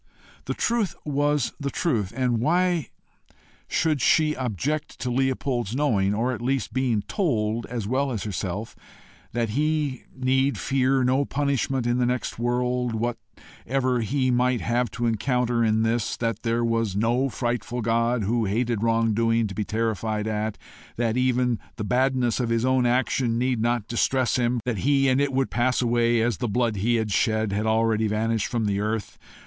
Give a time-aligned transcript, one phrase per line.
[0.45, 2.87] The truth was the truth, and why
[3.67, 8.75] should she object to Leopold's knowing, or at least being told as well as herself,
[9.33, 15.05] that he need fear no punishment in the next world, whatever he might have to
[15.05, 19.63] encounter in this; that there was no frightful God who hated wrong doing to be
[19.63, 20.57] terrified at;
[20.95, 25.21] that even the badness of his own action need not distress him, for he and
[25.21, 28.79] it would pass away as the blood he had shed had already vanished from the
[28.79, 29.19] earth?